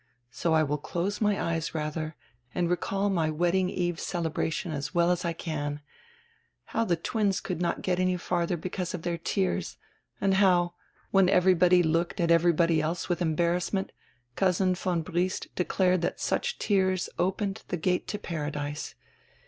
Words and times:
So 0.31 0.55
I 0.55 0.63
will 0.63 0.79
close 0.79 1.21
my 1.21 1.39
eyes, 1.39 1.75
radier, 1.75 2.13
and 2.55 2.71
recall 2.71 3.11
my 3.11 3.29
wedding 3.29 3.69
eve 3.69 3.99
celebration 3.99 4.71
as 4.71 4.95
well 4.95 5.11
as 5.11 5.23
I 5.23 5.31
can— 5.31 5.79
how 6.73 6.83
the 6.85 6.95
twins 6.95 7.39
could 7.39 7.61
not 7.61 7.83
get 7.83 7.99
any 7.99 8.17
fartiier 8.17 8.59
because 8.59 8.95
of 8.95 9.03
their 9.03 9.19
tears, 9.19 9.77
and 10.19 10.33
how, 10.33 10.73
when 11.11 11.29
everybody 11.29 11.83
looked 11.83 12.19
at 12.19 12.31
everybody 12.31 12.81
else 12.81 13.09
with 13.09 13.21
embarrassment, 13.21 13.91
Cousin 14.35 14.73
von 14.73 15.03
Briest 15.03 15.53
declared 15.53 16.01
diat 16.01 16.17
such 16.19 16.57
tears 16.57 17.07
opened 17.19 17.61
die 17.67 17.77
gate 17.77 18.07
to 18.07 18.17
Paradise. 18.17 18.95